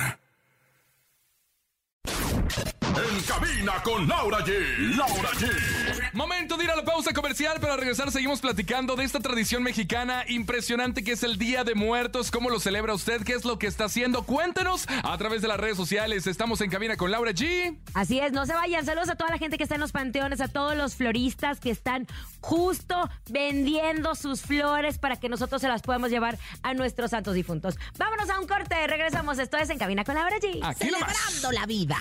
En 2.97 3.23
cabina 3.25 3.75
con 3.83 4.09
Laura 4.09 4.39
G. 4.39 4.97
Laura 4.97 5.29
G. 5.33 6.15
Momento 6.15 6.57
de 6.57 6.65
ir 6.65 6.71
a 6.71 6.77
la 6.77 6.85
pausa 6.85 7.13
comercial, 7.13 7.59
pero 7.61 7.75
al 7.75 7.79
regresar 7.79 8.11
seguimos 8.11 8.41
platicando 8.41 8.97
de 8.97 9.05
esta 9.05 9.21
tradición 9.21 9.63
mexicana 9.63 10.25
impresionante 10.29 11.05
que 11.05 11.13
es 11.13 11.23
el 11.23 11.37
Día 11.37 11.63
de 11.63 11.75
Muertos. 11.75 12.31
¿Cómo 12.31 12.49
lo 12.49 12.59
celebra 12.59 12.95
usted? 12.95 13.23
¿Qué 13.23 13.35
es 13.35 13.45
lo 13.45 13.59
que 13.59 13.67
está 13.67 13.85
haciendo? 13.85 14.23
Cuéntenos 14.23 14.87
a 15.03 15.19
través 15.19 15.43
de 15.43 15.49
las 15.49 15.61
redes 15.61 15.77
sociales. 15.77 16.27
Estamos 16.27 16.63
en 16.63 16.71
cabina 16.71 16.97
con 16.97 17.11
Laura 17.11 17.33
G. 17.33 17.77
Así 17.93 18.19
es, 18.19 18.33
no 18.33 18.47
se 18.47 18.55
vayan. 18.55 18.87
Saludos 18.87 19.11
a 19.11 19.17
toda 19.17 19.31
la 19.31 19.37
gente 19.37 19.59
que 19.59 19.65
está 19.65 19.75
en 19.75 19.83
los 19.83 19.93
panteones, 19.93 20.41
a 20.41 20.49
todos 20.49 20.75
los 20.75 20.95
floristas 20.95 21.61
que 21.61 21.71
están 21.71 22.07
justo 22.41 23.11
vendiendo 23.29 24.15
sus 24.15 24.41
flores 24.41 24.97
para 24.97 25.17
que 25.17 25.29
nosotros 25.29 25.61
se 25.61 25.69
las 25.69 25.83
podamos 25.83 26.09
llevar 26.09 26.39
a 26.63 26.73
nuestros 26.73 27.11
santos 27.11 27.35
difuntos. 27.35 27.79
Vámonos 27.99 28.31
a 28.31 28.41
un 28.41 28.47
corte, 28.47 28.87
regresamos. 28.87 29.39
Esto 29.39 29.59
es 29.59 29.69
En 29.69 29.79
Cabina 29.79 30.03
con 30.03 30.15
Laura 30.15 30.39
G. 30.39 30.61
Aquí 30.63 30.91
nomás. 30.91 31.15
Celebrando 31.15 31.53
la 31.53 31.67
vida. 31.67 31.97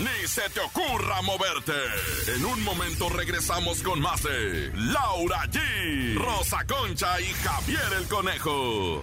Ni 0.00 0.26
se 0.26 0.48
te 0.48 0.60
ocurra 0.60 1.20
moverte. 1.20 1.72
En 2.34 2.44
un 2.46 2.64
momento 2.64 3.10
regresamos 3.10 3.82
con 3.82 4.00
más 4.00 4.22
de 4.22 4.72
Laura 4.74 5.46
G, 5.50 6.14
Rosa 6.16 6.64
Concha 6.66 7.20
y 7.20 7.26
Javier 7.26 7.92
el 7.98 8.08
Conejo. 8.08 9.02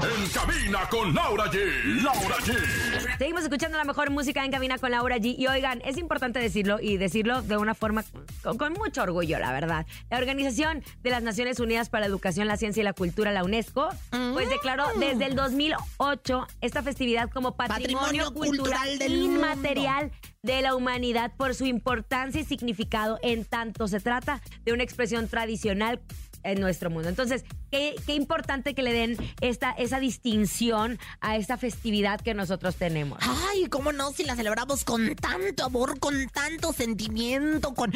En 0.00 0.28
cabina 0.30 0.88
con 0.88 1.12
Laura 1.12 1.46
G. 1.50 2.02
Laura 2.02 2.36
G. 2.44 3.18
Seguimos 3.18 3.42
escuchando 3.42 3.76
la 3.76 3.82
mejor 3.82 4.10
música 4.10 4.44
en 4.44 4.52
cabina 4.52 4.78
con 4.78 4.92
Laura 4.92 5.16
G. 5.16 5.34
Y 5.36 5.48
oigan, 5.48 5.82
es 5.84 5.98
importante 5.98 6.38
decirlo 6.38 6.78
y 6.80 6.98
decirlo 6.98 7.42
de 7.42 7.56
una 7.56 7.74
forma 7.74 8.04
con, 8.44 8.58
con 8.58 8.74
mucho 8.74 9.02
orgullo, 9.02 9.40
la 9.40 9.50
verdad. 9.50 9.86
La 10.08 10.18
Organización 10.18 10.84
de 11.02 11.10
las 11.10 11.24
Naciones 11.24 11.58
Unidas 11.58 11.88
para 11.88 12.02
la 12.02 12.06
Educación, 12.06 12.46
la 12.46 12.56
Ciencia 12.56 12.80
y 12.80 12.84
la 12.84 12.92
Cultura, 12.92 13.32
la 13.32 13.42
UNESCO, 13.42 13.88
pues 14.34 14.48
declaró 14.48 14.84
desde 15.00 15.26
el 15.26 15.34
2008 15.34 16.46
esta 16.60 16.82
festividad 16.84 17.28
como 17.30 17.56
Patrimonio, 17.56 17.98
Patrimonio 17.98 18.34
Cultural, 18.34 18.88
Cultural 18.88 18.98
del 18.98 19.12
Inmaterial 19.14 20.12
de 20.42 20.62
la 20.62 20.76
Humanidad 20.76 21.32
por 21.36 21.54
su 21.54 21.66
importancia 21.66 22.40
y 22.40 22.44
significado 22.44 23.18
en 23.22 23.44
tanto 23.44 23.88
se 23.88 23.98
trata 23.98 24.40
de 24.64 24.72
una 24.72 24.84
expresión 24.84 25.28
tradicional 25.28 26.00
en 26.42 26.60
nuestro 26.60 26.90
mundo. 26.90 27.08
Entonces, 27.08 27.44
qué, 27.70 27.94
qué 28.06 28.14
importante 28.14 28.74
que 28.74 28.82
le 28.82 28.92
den 28.92 29.16
esta, 29.40 29.70
esa 29.72 30.00
distinción 30.00 30.98
a 31.20 31.36
esta 31.36 31.56
festividad 31.58 32.20
que 32.20 32.34
nosotros 32.34 32.76
tenemos. 32.76 33.18
Ay, 33.50 33.66
cómo 33.68 33.92
no, 33.92 34.12
si 34.12 34.24
la 34.24 34.36
celebramos 34.36 34.84
con 34.84 35.14
tanto 35.16 35.64
amor, 35.64 35.98
con 35.98 36.28
tanto 36.28 36.72
sentimiento, 36.72 37.74
con... 37.74 37.92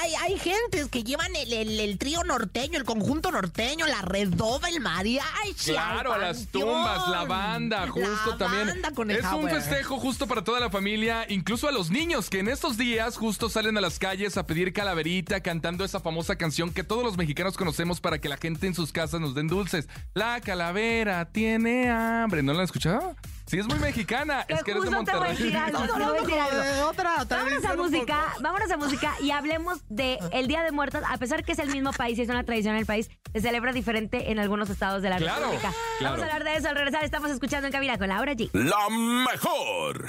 Hay, 0.00 0.12
hay 0.20 0.38
gentes 0.38 0.88
que 0.90 1.04
llevan 1.04 1.34
el, 1.36 1.52
el- 1.52 1.80
el 1.80 1.98
trío 1.98 2.22
norteño, 2.24 2.78
el 2.78 2.84
conjunto 2.84 3.30
norteño, 3.30 3.86
la 3.86 4.02
redoba, 4.02 4.68
el 4.68 4.80
mariachi. 4.80 5.70
Claro, 5.72 6.16
las 6.18 6.46
tumbas, 6.48 7.08
la 7.08 7.24
banda, 7.24 7.88
justo 7.88 8.30
La 8.32 8.38
también. 8.38 8.66
banda, 8.68 8.88
es 8.88 8.94
coneja, 8.94 9.34
un 9.36 9.42
güey. 9.42 9.54
festejo 9.54 9.98
justo 9.98 10.26
para 10.26 10.44
toda 10.44 10.60
la 10.60 10.70
familia, 10.70 11.26
incluso 11.28 11.68
a 11.68 11.72
los 11.72 11.90
niños 11.90 12.30
que 12.30 12.38
en 12.40 12.48
estos 12.48 12.76
días 12.76 13.16
justo 13.16 13.48
salen 13.48 13.76
a 13.78 13.80
las 13.80 13.98
calles 13.98 14.36
a 14.36 14.46
pedir 14.46 14.72
calaverita 14.72 15.40
cantando 15.40 15.84
esa 15.84 16.00
famosa 16.00 16.36
canción 16.36 16.72
que 16.72 16.84
todos 16.84 17.02
los 17.04 17.16
mexicanos 17.16 17.56
conocemos 17.62 18.00
para 18.00 18.18
que 18.18 18.28
la 18.28 18.36
gente 18.36 18.66
en 18.66 18.74
sus 18.74 18.90
casas 18.90 19.20
nos 19.20 19.34
den 19.36 19.46
dulces. 19.46 19.88
La 20.14 20.40
calavera 20.40 21.26
tiene 21.30 21.88
hambre. 21.90 22.42
¿No 22.42 22.52
la 22.52 22.58
han 22.60 22.64
escuchado? 22.64 23.14
Sí, 23.46 23.58
es 23.58 23.66
muy 23.68 23.78
mexicana. 23.78 24.44
Es 24.48 24.64
que 24.64 24.72
eres 24.72 24.82
de 24.82 24.88
justo 24.88 25.04
te 25.04 25.16
voy 25.16 25.26
a 25.26 25.28
Monterrey. 25.28 25.36
decir 25.44 25.56
algo, 25.56 25.78
Estamos 25.84 25.96
te 25.96 26.04
voy 26.04 26.18
a 26.18 26.20
decir 26.22 26.40
hablando 26.40 26.62
algo. 26.62 26.74
de 26.74 26.82
otra 26.82 27.24
Vámonos 27.28 27.64
a 27.64 27.76
música, 27.76 28.24
poco. 28.30 28.42
vámonos 28.42 28.70
a 28.72 28.76
música 28.78 29.14
y 29.20 29.30
hablemos 29.30 29.78
de 29.88 30.18
el 30.32 30.48
Día 30.48 30.62
de 30.64 30.72
Muertos, 30.72 31.02
a 31.08 31.16
pesar 31.18 31.44
que 31.44 31.52
es 31.52 31.58
el 31.60 31.68
mismo 31.70 31.92
país 31.92 32.18
y 32.18 32.22
es 32.22 32.28
una 32.28 32.42
tradición 32.44 32.74
en 32.74 32.80
el 32.80 32.86
país, 32.86 33.10
se 33.32 33.40
celebra 33.40 33.72
diferente 33.72 34.32
en 34.32 34.38
algunos 34.40 34.70
estados 34.70 35.02
de 35.02 35.10
la 35.10 35.18
Claro, 35.18 35.40
República. 35.42 35.72
claro. 35.98 36.16
Vamos 36.16 36.20
a 36.20 36.32
hablar 36.34 36.44
de 36.52 36.56
eso 36.58 36.68
al 36.68 36.74
regresar, 36.76 37.04
estamos 37.04 37.30
escuchando 37.30 37.66
en 37.68 37.72
cabina 37.72 37.96
con 37.98 38.08
Laura 38.08 38.32
G. 38.32 38.50
La 38.54 38.88
mejor. 38.90 40.06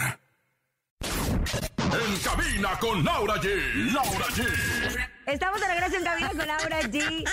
En 1.93 2.17
cabina 2.19 2.69
con 2.79 3.03
Laura 3.03 3.35
G. 3.35 3.91
Laura 3.93 4.25
G. 4.35 5.09
Estamos 5.25 5.61
de 5.61 5.67
regreso 5.69 5.95
en 5.95 6.03
cabina 6.03 6.29
con 6.29 6.45
Laura 6.47 6.81
G. 6.81 6.99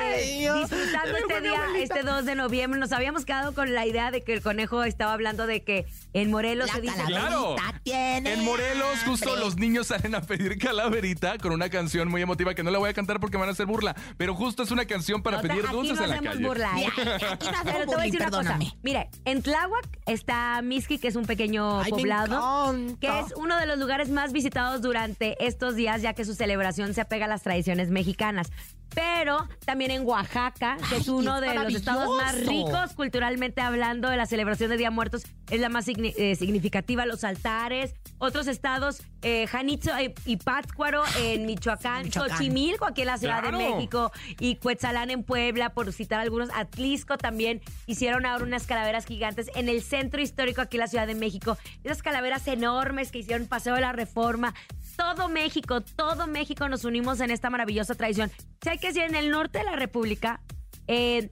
eh, 0.00 0.48
disfrutando 0.60 1.16
este 1.18 1.40
día, 1.40 1.60
abuelita. 1.64 1.94
este 1.96 2.06
2 2.08 2.24
de 2.24 2.34
noviembre. 2.36 2.78
Nos 2.78 2.92
habíamos 2.92 3.24
quedado 3.24 3.52
con 3.52 3.74
la 3.74 3.84
idea 3.84 4.12
de 4.12 4.22
que 4.22 4.32
el 4.32 4.42
conejo 4.42 4.84
estaba 4.84 5.12
hablando 5.12 5.46
de 5.48 5.64
que 5.64 5.86
en 6.12 6.30
Morelos 6.30 6.68
La 6.68 6.74
se 6.74 6.80
dice. 6.82 7.02
Claro. 7.06 7.56
tiene 7.82 8.32
En 8.34 8.44
Morelos, 8.44 9.00
justo 9.04 9.30
hambre. 9.30 9.44
los 9.44 9.56
niños 9.56 9.88
salen 9.88 10.14
a 10.14 10.20
pedir 10.22 10.56
calaverita 10.58 11.38
con 11.38 11.50
una 11.50 11.68
canción 11.68 12.08
muy 12.08 12.22
emotiva 12.22 12.54
que 12.54 12.62
no 12.62 12.70
la 12.70 12.78
voy 12.78 12.90
a 12.90 12.94
cantar 12.94 13.18
porque 13.18 13.38
me 13.38 13.40
van 13.40 13.48
a 13.48 13.52
hacer 13.52 13.66
burla. 13.66 13.96
Pero 14.16 14.34
justo 14.36 14.62
es 14.62 14.70
una 14.70 14.84
canción 14.84 15.20
para 15.22 15.38
No 15.38 15.42
te- 15.42 15.48
pedir 15.48 15.68
dulces 15.68 15.96
no 15.98 16.04
en 16.04 16.10
la 16.10 16.20
calle. 16.20 16.46
burla, 16.46 16.70
¿eh? 16.80 16.88
Mira, 16.96 17.16
aquí 17.32 17.46
no 17.46 17.50
hacemos 17.58 17.72
Pero 17.72 17.80
te 17.80 17.86
voy 17.86 18.00
a 18.02 18.04
decir 18.04 18.20
una 18.20 18.30
cosa. 18.30 18.58
Mire, 18.84 19.10
en 19.24 19.42
Tláhuac 19.42 19.88
está 20.06 20.62
Miski, 20.62 20.98
que 20.98 21.08
es 21.08 21.16
un 21.16 21.26
pequeño 21.26 21.80
Ay, 21.80 21.90
poblado, 21.90 22.72
que 23.00 23.08
es 23.18 23.32
uno 23.34 23.56
de 23.58 23.66
los 23.66 23.78
lugares 23.86 24.10
más 24.10 24.32
visitados 24.32 24.82
durante 24.82 25.36
estos 25.46 25.76
días, 25.76 26.02
ya 26.02 26.12
que 26.12 26.24
su 26.24 26.34
celebración 26.34 26.92
se 26.92 27.02
apega 27.02 27.26
a 27.26 27.28
las 27.28 27.44
tradiciones 27.44 27.88
mexicanas. 27.88 28.48
Pero 28.94 29.46
también 29.66 29.90
en 29.90 30.06
Oaxaca, 30.06 30.78
que 30.88 30.96
es 30.96 31.08
uno 31.08 31.40
de 31.40 31.54
los 31.54 31.74
estados 31.74 32.16
más 32.16 32.34
ricos 32.46 32.94
culturalmente 32.94 33.60
hablando 33.60 34.08
de 34.08 34.16
la 34.16 34.24
celebración 34.26 34.70
de 34.70 34.78
Día 34.78 34.90
Muertos, 34.90 35.24
es 35.50 35.60
la 35.60 35.68
más 35.68 35.86
signi- 35.86 36.14
eh, 36.16 36.34
significativa, 36.36 37.04
los 37.04 37.22
altares. 37.24 37.94
Otros 38.18 38.46
estados, 38.46 39.02
eh, 39.20 39.46
Janitzio 39.48 39.92
y, 40.00 40.14
y 40.24 40.36
Pátzcuaro 40.38 41.02
en 41.20 41.44
Michoacán, 41.44 42.04
Michoacán. 42.04 42.30
Xochimilco 42.38 42.86
aquí 42.86 43.02
en 43.02 43.08
la 43.08 43.18
Ciudad 43.18 43.40
Claro. 43.42 43.58
de 43.58 43.68
México 43.68 44.10
y 44.40 44.56
Cuetzalán 44.56 45.10
en 45.10 45.22
Puebla, 45.22 45.70
por 45.74 45.92
citar 45.92 46.20
algunos. 46.20 46.48
Atlisco 46.54 47.18
también 47.18 47.60
hicieron 47.86 48.24
ahora 48.24 48.44
unas 48.44 48.66
calaveras 48.66 49.04
gigantes 49.04 49.50
en 49.54 49.68
el 49.68 49.82
centro 49.82 50.22
histórico 50.22 50.62
aquí 50.62 50.78
en 50.78 50.80
la 50.80 50.86
Ciudad 50.88 51.06
de 51.06 51.14
México. 51.14 51.58
Esas 51.84 52.02
calaveras 52.02 52.46
enormes 52.48 53.12
que 53.12 53.18
hicieron 53.18 53.46
Paseo 53.46 53.74
de 53.74 53.82
la 53.82 53.92
Reforma. 53.92 54.54
Todo 54.96 55.28
México, 55.28 55.82
todo 55.82 56.26
México 56.26 56.68
nos 56.68 56.84
unimos 56.84 57.20
en 57.20 57.30
esta 57.30 57.50
maravillosa 57.50 57.94
tradición. 57.94 58.30
Si 58.62 58.68
hay 58.68 58.78
que 58.78 58.88
decir, 58.88 59.02
en 59.02 59.14
el 59.14 59.30
norte 59.30 59.58
de 59.58 59.64
la 59.64 59.76
República 59.76 60.40
eh, 60.86 61.30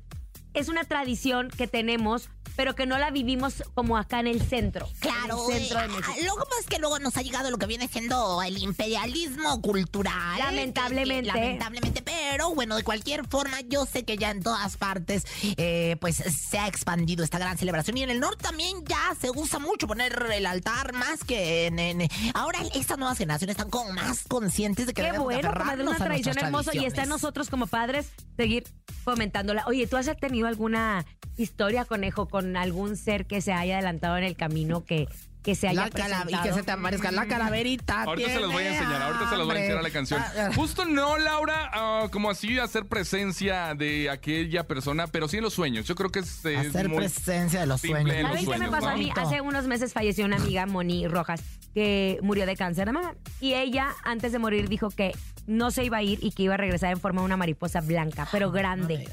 es 0.53 0.69
una 0.69 0.85
tradición 0.85 1.49
que 1.49 1.67
tenemos, 1.67 2.29
pero 2.57 2.75
que 2.75 2.87
no 2.87 2.99
la 2.99 3.11
vivimos 3.11 3.65
como 3.75 3.97
acá 3.97 4.21
en 4.21 4.27
el 4.27 4.41
centro. 4.43 4.89
Claro, 5.01 5.14
En 5.25 5.31
el 5.53 5.59
centro 5.61 5.81
de 5.81 5.89
México. 5.89 6.13
lo 6.25 6.35
que 6.37 6.41
pasa 6.45 6.61
es 6.61 6.67
que 6.67 6.79
luego 6.79 6.99
nos 6.99 7.17
ha 7.17 7.23
llegado 7.23 7.51
lo 7.51 7.59
que 7.59 7.67
viene 7.67 7.89
siendo 7.89 8.43
el 8.43 8.59
imperialismo 8.59 9.61
cultural. 9.61 10.39
Lamentablemente. 10.39 11.31
Que- 11.31 11.33
que- 11.33 11.41
lamentablemente, 11.47 12.03
pero 12.03 12.55
bueno, 12.55 12.77
de 12.77 12.83
cualquier 12.85 13.27
forma, 13.27 13.61
yo 13.63 13.87
sé 13.87 14.05
que 14.05 14.17
ya 14.17 14.31
en 14.31 14.43
todas 14.43 14.77
partes, 14.77 15.25
eh, 15.57 15.97
pues 16.01 16.17
se 16.17 16.59
ha 16.59 16.67
expandido 16.67 17.25
esta 17.25 17.39
gran 17.39 17.57
celebración. 17.59 17.97
Y 17.99 18.03
en 18.03 18.11
el 18.11 18.21
norte 18.21 18.43
también 18.45 18.85
ya 18.87 19.15
se 19.21 19.31
usa 19.31 19.59
mucho 19.59 19.87
poner 19.87 20.27
el 20.33 20.47
altar 20.47 20.93
más 20.93 21.25
que 21.25 21.67
en. 21.67 21.79
en- 21.79 22.09
ahora 22.35 22.61
estas 22.75 22.99
nuevas 22.99 23.19
generaciones 23.19 23.55
están 23.57 23.71
como 23.71 23.93
más 23.93 24.25
conscientes 24.29 24.87
de 24.87 24.93
que 24.95 25.03
Qué 25.03 25.07
debemos 25.07 25.29
de 25.29 25.35
bueno, 25.37 25.51
aferrarnos 25.51 25.97
una 25.97 26.05
tradición 26.05 26.39
hermosa 26.39 26.75
y 26.75 26.85
está 26.85 27.03
en 27.05 27.09
nosotros 27.09 27.51
como 27.51 27.67
padres 27.67 28.07
seguir 28.37 28.65
fomentándola. 29.05 29.65
Oye, 29.67 29.87
¿tú 29.87 29.97
has 29.97 30.11
tenido 30.19 30.47
alguna 30.49 31.05
historia, 31.37 31.85
conejo, 31.85 32.29
con 32.29 32.57
algún 32.57 32.97
ser 32.97 33.27
que 33.27 33.41
se 33.41 33.53
haya 33.53 33.75
adelantado 33.75 34.17
en 34.17 34.25
el 34.25 34.37
camino 34.37 34.85
que, 34.85 35.09
que 35.45 35.55
se 35.55 35.69
haya 35.69 35.91
La 35.95 36.27
y 36.27 36.43
que 36.43 36.55
se 36.55 36.63
te 36.63 36.73
aparezca 36.73 37.13
la 37.13 37.27
calaverita. 37.27 38.03
Ahorita 38.05 38.31
se 38.31 38.41
los 38.41 38.51
voy 38.51 38.65
a 38.65 38.73
enseñar, 38.73 39.03
ahorita 39.03 39.29
se 39.31 39.37
los 39.37 39.47
voy 39.47 39.57
a 39.57 39.59
enseñar 39.61 39.79
a 39.79 39.83
la 39.83 39.91
canción. 39.91 40.21
Ah, 40.21 40.33
ah. 40.39 40.51
Justo 40.57 40.87
no, 40.87 41.19
Laura, 41.19 41.71
ah, 41.73 42.09
como 42.11 42.31
así 42.31 42.59
hacer 42.59 42.87
presencia 42.87 43.75
de 43.75 44.09
aquella 44.09 44.67
persona, 44.67 45.07
pero 45.07 45.29
sí 45.29 45.37
en 45.37 45.43
los 45.43 45.53
sueños. 45.53 45.87
Yo 45.87 45.95
creo 45.97 46.11
que 46.11 46.21
es, 46.21 46.45
eh, 46.47 46.57
Hacer 46.57 46.89
muy- 46.89 46.97
presencia 46.97 47.61
de 47.61 47.67
los 47.67 47.83
sueños. 47.83 48.17
¿Saben 48.23 48.47
qué 48.47 48.59
me 48.59 48.71
pasó 48.71 48.89
a 48.89 48.97
mí? 48.97 49.13
Hace 49.15 49.43
unos 49.43 49.67
meses 49.67 49.93
falleció 49.93 50.25
una 50.25 50.37
amiga, 50.37 50.65
Moni 50.65 51.07
Rojas, 51.09 51.43
que 51.75 52.19
murió 52.23 52.47
de 52.47 52.57
cáncer 52.57 52.87
de 52.87 52.93
mama. 52.93 53.15
Y 53.39 53.53
ella, 53.53 53.91
antes 54.03 54.33
de 54.33 54.39
morir, 54.39 54.71
dijo 54.71 54.89
que 54.89 55.13
no 55.47 55.71
se 55.71 55.85
iba 55.85 55.99
a 55.99 56.03
ir 56.03 56.21
y 56.23 56.33
que 56.33 56.45
iba 56.45 56.55
a 56.55 56.57
regresar 56.57 56.91
en 56.91 57.01
forma 57.01 57.21
de 57.21 57.27
una 57.27 57.37
mariposa 57.37 57.83
blanca, 57.83 58.27
pero 58.33 58.51
grande. 58.51 59.07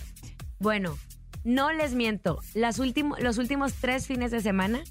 Bueno, 0.60 0.98
no 1.44 1.74
les 1.74 1.94
miento. 1.94 2.40
Las 2.54 2.78
los 2.78 3.38
últimos 3.38 3.74
tres 3.74 4.08
fines 4.08 4.32
de 4.32 4.40
semana, 4.40 4.82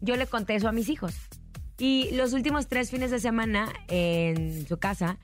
yo 0.00 0.16
le 0.16 0.26
conté 0.26 0.54
eso 0.54 0.68
a 0.68 0.72
mis 0.72 0.88
hijos. 0.88 1.14
Y 1.78 2.10
los 2.12 2.32
últimos 2.32 2.68
tres 2.68 2.90
fines 2.90 3.10
de 3.10 3.20
semana, 3.20 3.72
en 3.88 4.66
su 4.66 4.78
casa, 4.78 5.18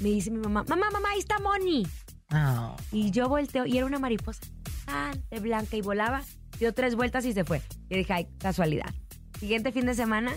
me 0.00 0.08
dice 0.08 0.30
mi 0.30 0.38
mamá, 0.38 0.64
mamá, 0.66 0.90
mamá, 0.90 1.10
ahí 1.10 1.18
está 1.18 1.38
Moni. 1.38 1.86
Ah. 2.30 2.74
Y 2.90 3.10
yo 3.10 3.28
volteo 3.28 3.66
y 3.66 3.76
era 3.76 3.86
una 3.86 3.98
mariposa 3.98 4.40
tan 4.86 5.22
de 5.30 5.40
blanca 5.40 5.76
y 5.76 5.82
volaba, 5.82 6.22
dio 6.58 6.72
tres 6.72 6.94
vueltas 6.94 7.24
y 7.26 7.32
se 7.32 7.44
fue. 7.44 7.60
Y 7.88 7.96
dije, 7.96 8.12
ay, 8.12 8.28
casualidad. 8.38 8.94
Siguiente 9.38 9.72
fin 9.72 9.86
de 9.86 9.94
semana, 9.94 10.32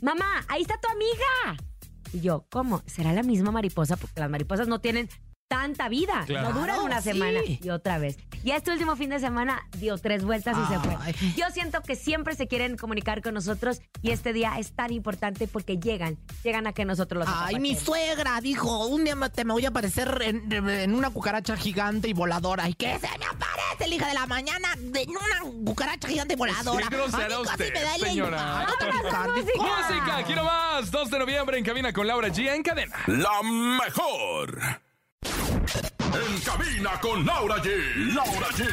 mamá, 0.00 0.44
ahí 0.48 0.62
está 0.62 0.78
tu 0.80 0.88
amiga. 0.88 1.62
Y 2.12 2.20
yo, 2.20 2.46
¿cómo? 2.50 2.82
¿Será 2.86 3.12
la 3.12 3.22
misma 3.22 3.50
mariposa? 3.50 3.96
Porque 3.96 4.20
las 4.20 4.30
mariposas 4.30 4.68
no 4.68 4.80
tienen 4.80 5.08
tanta 5.48 5.88
vida. 5.88 6.24
Claro. 6.26 6.50
No 6.52 6.60
duran 6.60 6.80
una 6.80 7.00
Sí. 7.00 7.10
semana 7.10 7.40
y 7.44 7.70
otra 7.70 7.98
vez. 7.98 8.18
Y 8.42 8.50
este 8.52 8.70
último 8.72 8.96
fin 8.96 9.10
de 9.10 9.18
semana 9.18 9.66
dio 9.78 9.96
tres 9.98 10.24
vueltas 10.24 10.56
y 10.56 10.72
se 10.72 10.78
fue. 10.80 11.32
Yo 11.36 11.46
siento 11.52 11.82
que 11.82 11.96
siempre 11.96 12.34
se 12.34 12.46
quieren 12.48 12.76
comunicar 12.76 13.22
con 13.22 13.34
nosotros 13.34 13.80
y 14.02 14.10
este 14.10 14.32
día 14.32 14.54
es 14.58 14.72
tan 14.74 14.92
importante 14.92 15.46
porque 15.48 15.78
llegan, 15.78 16.16
llegan 16.44 16.66
a 16.66 16.72
que 16.72 16.84
nosotros 16.84 17.24
los 17.26 17.34
Ay, 17.36 17.58
mi 17.58 17.74
suegra 17.76 18.40
dijo, 18.40 18.86
un 18.86 19.04
día 19.04 19.16
te 19.32 19.44
me 19.44 19.52
voy 19.52 19.64
a 19.64 19.68
aparecer 19.68 20.20
en, 20.22 20.52
en 20.52 20.94
una 20.94 21.10
cucaracha 21.10 21.56
gigante 21.56 22.08
y 22.08 22.12
voladora. 22.12 22.68
¿Y 22.68 22.74
qué 22.74 22.98
se 22.98 23.18
me 23.18 23.24
aparece, 23.26 23.88
la 23.88 23.94
hija 23.94 24.08
de 24.08 24.14
la 24.14 24.26
mañana, 24.26 24.68
de- 24.78 25.02
en 25.02 25.10
una 25.10 25.40
cucaracha 25.64 26.08
gigante 26.08 26.34
y 26.34 26.36
voladora? 26.36 26.88
Qué 26.88 26.96
grosera 26.96 27.40
usted, 27.40 27.72
me 27.72 27.82
da 27.82 27.94
el 27.96 28.00
señora. 28.02 28.36
infarto, 28.68 29.10
Candy. 29.10 29.40
Música, 29.40 30.22
quiero 30.26 30.44
más. 30.44 30.90
2 30.90 31.10
de 31.10 31.18
noviembre 31.18 31.58
en 31.58 31.64
cabina 31.64 31.92
con 31.92 32.06
Laura 32.06 32.28
G 32.28 32.48
en 32.54 32.62
cadena. 32.62 32.96
La 33.06 33.42
mejor. 33.42 34.80
En 35.66 36.40
cabina 36.40 36.90
con 37.00 37.26
Laura 37.26 37.56
G. 37.56 38.14
Laura 38.14 38.46
G. 38.52 38.64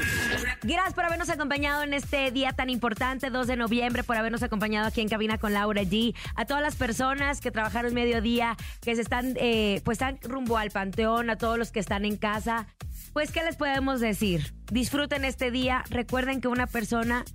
Gracias 0.61 0.93
por 0.93 1.05
habernos 1.05 1.29
acompañado 1.29 1.83
en 1.83 1.93
este 1.93 2.31
día 2.31 2.53
tan 2.53 2.69
importante, 2.69 3.29
2 3.29 3.47
de 3.47 3.55
noviembre, 3.55 4.03
por 4.03 4.15
habernos 4.15 4.43
acompañado 4.43 4.87
aquí 4.87 5.01
en 5.01 5.09
Cabina 5.09 5.37
con 5.37 5.53
Laura 5.53 5.81
G. 5.81 6.15
A 6.35 6.45
todas 6.45 6.61
las 6.61 6.75
personas 6.75 7.41
que 7.41 7.51
trabajaron 7.51 7.93
mediodía, 7.93 8.55
que 8.81 8.95
se 8.95 9.01
están, 9.01 9.33
eh, 9.37 9.81
pues 9.83 9.95
están 9.95 10.19
rumbo 10.21 10.57
al 10.57 10.71
panteón, 10.71 11.29
a 11.29 11.37
todos 11.37 11.57
los 11.57 11.71
que 11.71 11.79
están 11.79 12.05
en 12.05 12.17
casa. 12.17 12.67
Pues, 13.11 13.31
¿qué 13.31 13.43
les 13.43 13.55
podemos 13.55 13.99
decir? 13.99 14.53
Disfruten 14.71 15.25
este 15.25 15.51
día. 15.51 15.83
Recuerden 15.89 16.41
que 16.41 16.47
una 16.47 16.67
persona 16.67 17.25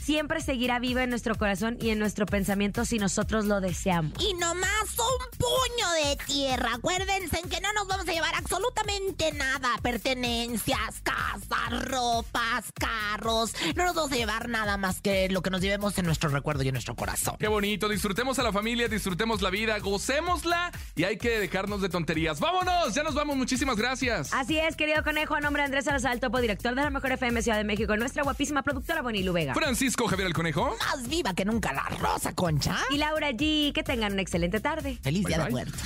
siempre 0.00 0.40
seguirá 0.40 0.78
viva 0.78 1.02
en 1.02 1.10
nuestro 1.10 1.34
corazón 1.34 1.78
y 1.80 1.90
en 1.90 1.98
nuestro 1.98 2.26
pensamiento 2.26 2.84
si 2.84 2.98
nosotros 2.98 3.44
lo 3.44 3.60
deseamos. 3.60 4.12
Y 4.18 4.34
nomás 4.34 4.90
un 4.98 5.38
puño 5.38 5.90
de 6.04 6.16
tierra. 6.24 6.74
Acuérdense 6.74 7.38
en 7.42 7.48
que 7.48 7.60
no 7.60 7.72
nos 7.72 7.86
vamos 7.86 8.08
a 8.08 8.12
llevar 8.12 8.34
absolutamente 8.34 9.32
nada. 9.32 9.76
Pertenencias, 9.82 11.00
casas, 11.02 11.84
ropas, 11.84 12.72
carros. 12.74 13.54
No 13.76 13.84
nos 13.84 13.94
vamos 13.94 14.12
a 14.12 14.16
llevar 14.16 14.48
nada 14.48 14.76
más 14.76 15.00
que 15.00 15.28
lo 15.28 15.42
que 15.42 15.50
nos 15.50 15.60
llevemos 15.60 15.96
en 15.98 16.06
nuestro 16.06 16.30
recuerdo 16.30 16.62
y 16.62 16.68
en 16.68 16.74
nuestro 16.74 16.96
corazón. 16.96 17.36
Qué 17.38 17.48
bonito, 17.48 17.88
disfrutemos 17.88 18.38
a 18.38 18.42
la 18.42 18.52
familia, 18.52 18.88
disfrutemos 18.88 19.42
la 19.42 19.50
vida, 19.50 19.78
gocémosla 19.78 20.72
y 20.96 21.04
hay 21.04 21.18
que 21.18 21.38
dejarnos 21.38 21.82
de 21.82 21.88
tonterías. 21.88 22.40
¡Vámonos! 22.40 22.94
Ya 22.94 23.02
nos 23.02 23.14
vamos, 23.14 23.36
muchísimas 23.36 23.76
gracias. 23.76 24.32
Así 24.32 24.58
es, 24.58 24.76
querido 24.76 25.02
conejo, 25.02 25.34
a 25.34 25.40
nombre 25.40 25.62
de 25.62 25.66
Andrés 25.66 25.84
Salazar, 25.84 26.18
topo 26.18 26.40
director 26.40 26.74
de 26.74 26.82
la 26.82 26.90
Mejor 26.90 27.12
FM 27.12 27.42
Ciudad 27.42 27.58
de 27.58 27.64
México, 27.64 27.96
nuestra 27.96 28.22
guapísima 28.22 28.62
productora 28.62 29.02
Bonilu 29.02 29.32
Vega. 29.32 29.54
Francisco 29.54 29.89
Javier 29.96 30.26
el 30.26 30.34
Conejo. 30.34 30.76
Más 30.78 31.08
viva 31.08 31.34
que 31.34 31.44
nunca 31.44 31.72
la 31.72 31.84
rosa, 31.98 32.32
concha. 32.34 32.76
Y 32.90 32.96
Laura 32.98 33.30
G, 33.30 33.72
que 33.72 33.82
tengan 33.82 34.12
una 34.12 34.22
excelente 34.22 34.60
tarde. 34.60 34.98
Feliz 35.02 35.24
Bye, 35.24 35.28
día 35.28 35.38
de 35.38 35.44
bye. 35.44 35.52
muertos. 35.52 35.80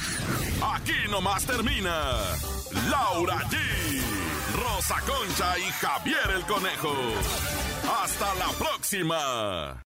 Aquí 0.75 0.92
nomás 1.11 1.44
termina 1.44 2.18
Laura 2.90 3.38
G, 3.50 3.56
Rosa 4.62 4.96
Concha 5.00 5.58
y 5.58 5.70
Javier 5.73 6.30
el 6.37 6.42
Conejo. 6.46 6.94
Hasta 8.02 8.34
la 8.37 8.49
próxima. 8.58 9.82